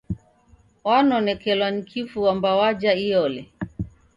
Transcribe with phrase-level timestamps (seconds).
[0.83, 3.49] Wanonekelwa ni kifu wamba wajha iyole